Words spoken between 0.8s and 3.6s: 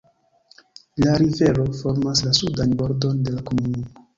La rivero formas la sudan bordon de la